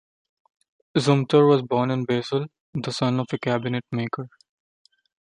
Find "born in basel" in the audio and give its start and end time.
1.61-2.47